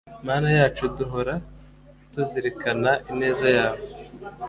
mana 0.27 0.47
yacu, 0.57 0.83
duhora 0.97 1.33
tuzirikana 2.13 2.91
ineza 3.11 3.47
yawe 3.57 3.81